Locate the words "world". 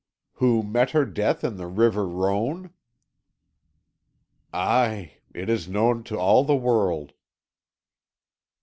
6.55-7.13